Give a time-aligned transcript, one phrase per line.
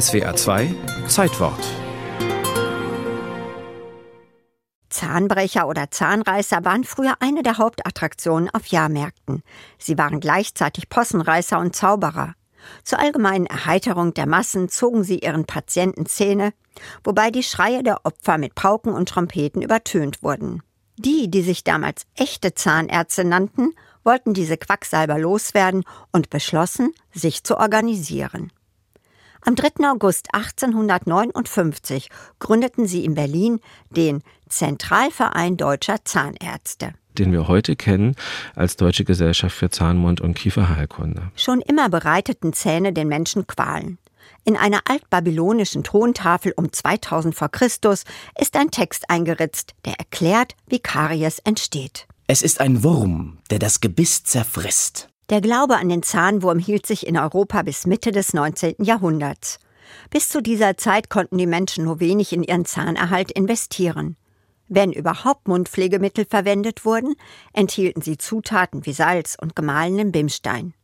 [0.00, 0.74] SWA 2
[1.06, 1.64] Zeitwort
[4.88, 9.44] Zahnbrecher oder Zahnreißer waren früher eine der Hauptattraktionen auf Jahrmärkten.
[9.78, 12.34] Sie waren gleichzeitig Possenreißer und Zauberer.
[12.82, 16.54] Zur allgemeinen Erheiterung der Massen zogen sie ihren Patienten Zähne,
[17.04, 20.64] wobei die Schreie der Opfer mit Pauken und Trompeten übertönt wurden.
[20.96, 23.70] Die, die sich damals echte Zahnärzte nannten,
[24.02, 28.50] wollten diese Quacksalber loswerden und beschlossen, sich zu organisieren.
[29.46, 29.86] Am 3.
[29.90, 32.08] August 1859
[32.38, 38.16] gründeten sie in Berlin den Zentralverein deutscher Zahnärzte den wir heute kennen
[38.56, 41.30] als Deutsche Gesellschaft für Zahnmund- und Kieferheilkunde.
[41.36, 43.98] Schon immer bereiteten Zähne den Menschen Qualen.
[44.44, 48.04] In einer altbabylonischen Tontafel um 2000 vor Christus
[48.38, 52.06] ist ein Text eingeritzt, der erklärt, wie Karies entsteht.
[52.26, 55.08] Es ist ein Wurm, der das Gebiss zerfrisst.
[55.30, 58.74] Der Glaube an den Zahnwurm hielt sich in Europa bis Mitte des 19.
[58.78, 59.58] Jahrhunderts.
[60.10, 64.16] Bis zu dieser Zeit konnten die Menschen nur wenig in ihren Zahnerhalt investieren.
[64.68, 67.14] Wenn überhaupt Mundpflegemittel verwendet wurden,
[67.52, 70.74] enthielten sie Zutaten wie Salz und gemahlenen Bimstein.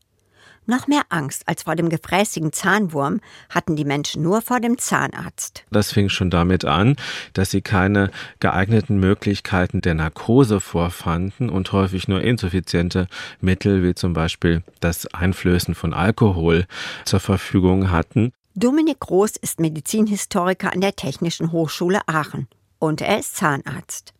[0.66, 5.64] Noch mehr Angst als vor dem gefräßigen Zahnwurm hatten die Menschen nur vor dem Zahnarzt.
[5.70, 6.96] Das fing schon damit an,
[7.32, 13.08] dass sie keine geeigneten Möglichkeiten der Narkose vorfanden und häufig nur insuffiziente
[13.40, 16.66] Mittel wie zum Beispiel das Einflößen von Alkohol
[17.04, 18.32] zur Verfügung hatten.
[18.54, 24.12] Dominik Groß ist Medizinhistoriker an der Technischen Hochschule Aachen und er ist Zahnarzt.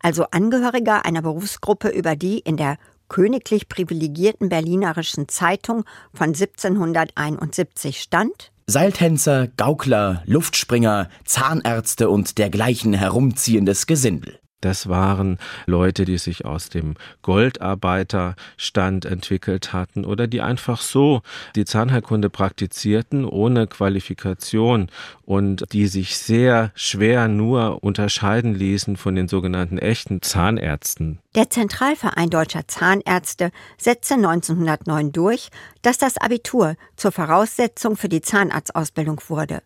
[0.00, 2.78] Also Angehöriger einer Berufsgruppe, über die in der
[3.08, 8.52] königlich privilegierten Berlinerischen Zeitung von 1771 stand?
[8.66, 14.40] Seiltänzer, Gaukler, Luftspringer, Zahnärzte und dergleichen herumziehendes Gesindel.
[14.62, 21.20] Das waren Leute, die sich aus dem Goldarbeiterstand entwickelt hatten oder die einfach so
[21.54, 24.90] die Zahnheilkunde praktizierten ohne Qualifikation
[25.26, 31.18] und die sich sehr schwer nur unterscheiden ließen von den sogenannten echten Zahnärzten.
[31.34, 35.50] Der Zentralverein deutscher Zahnärzte setzte 1909 durch,
[35.82, 39.62] dass das Abitur zur Voraussetzung für die Zahnarztausbildung wurde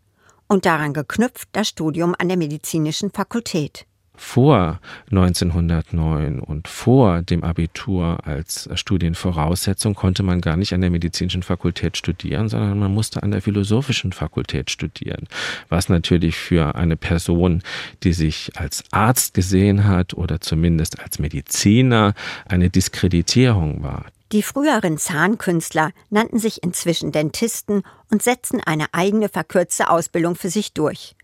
[0.48, 3.86] und daran geknüpft das Studium an der medizinischen Fakultät
[4.20, 4.78] vor
[5.10, 11.96] 1909 und vor dem Abitur als Studienvoraussetzung konnte man gar nicht an der medizinischen Fakultät
[11.96, 15.26] studieren, sondern man musste an der philosophischen Fakultät studieren,
[15.70, 17.62] was natürlich für eine Person,
[18.02, 22.14] die sich als Arzt gesehen hat oder zumindest als Mediziner,
[22.46, 24.04] eine Diskreditierung war.
[24.32, 30.72] Die früheren Zahnkünstler nannten sich inzwischen Dentisten und setzten eine eigene verkürzte Ausbildung für sich
[30.74, 31.16] durch.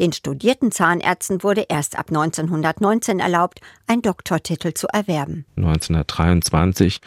[0.00, 5.44] Den studierten Zahnärzten wurde erst ab 1919 erlaubt, einen Doktortitel zu erwerben.
[5.56, 7.00] 1923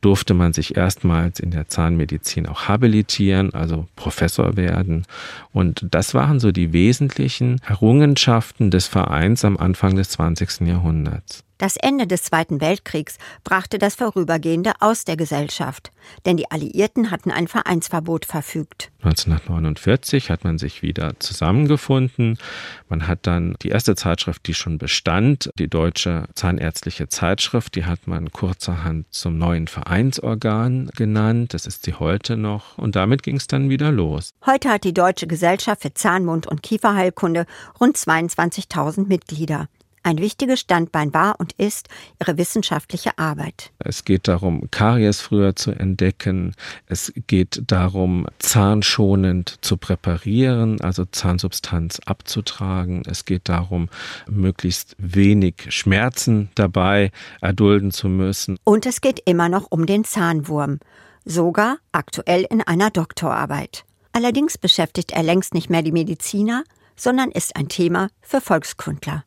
[0.00, 5.06] durfte man sich erstmals in der Zahnmedizin auch habilitieren, also Professor werden.
[5.52, 10.60] Und das waren so die wesentlichen Errungenschaften des Vereins am Anfang des 20.
[10.62, 11.44] Jahrhunderts.
[11.60, 15.90] Das Ende des Zweiten Weltkriegs brachte das Vorübergehende aus der Gesellschaft,
[16.24, 18.90] denn die Alliierten hatten ein Vereinsverbot verfügt.
[19.02, 22.38] 1949 hat man sich wieder zusammengefunden.
[22.88, 28.06] Man hat dann die erste Zeitschrift, die schon bestand, die Deutsche Zahnärztliche Zeitschrift, die hat
[28.06, 31.52] man kurzerhand zum neuen Vereinsorgan genannt.
[31.52, 32.78] Das ist sie heute noch.
[32.78, 34.30] Und damit ging es dann wieder los.
[34.46, 37.44] Heute hat die Deutsche Gesellschaft für Zahnmund- und Kieferheilkunde
[37.78, 39.68] rund 22.000 Mitglieder.
[40.02, 41.88] Ein wichtiges Standbein war und ist
[42.18, 43.70] ihre wissenschaftliche Arbeit.
[43.78, 46.54] Es geht darum, Karies früher zu entdecken.
[46.86, 53.02] Es geht darum, zahnschonend zu präparieren, also Zahnsubstanz abzutragen.
[53.06, 53.90] Es geht darum,
[54.26, 57.12] möglichst wenig Schmerzen dabei
[57.42, 58.58] erdulden zu müssen.
[58.64, 60.80] Und es geht immer noch um den Zahnwurm.
[61.26, 63.84] Sogar aktuell in einer Doktorarbeit.
[64.12, 66.64] Allerdings beschäftigt er längst nicht mehr die Mediziner,
[66.96, 69.24] sondern ist ein Thema für Volkskundler.